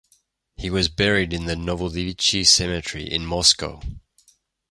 [0.55, 3.81] He was buried in the Novodevichy Cemetery in Moscow.